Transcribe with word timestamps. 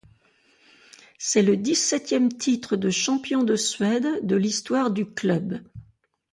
C'est 1.19 1.43
le 1.43 1.57
dix-septième 1.57 2.33
titre 2.33 2.75
de 2.75 2.89
champion 2.89 3.43
de 3.43 3.55
Suède 3.55 4.07
de 4.25 4.35
l'histoire 4.35 4.89
du 4.89 5.05
club. 5.05 5.61